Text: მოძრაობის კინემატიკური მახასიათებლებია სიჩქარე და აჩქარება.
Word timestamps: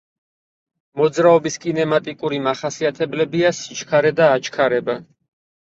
მოძრაობის 1.01 1.59
კინემატიკური 1.67 2.41
მახასიათებლებია 2.49 3.53
სიჩქარე 3.61 4.15
და 4.23 4.33
აჩქარება. 4.41 5.03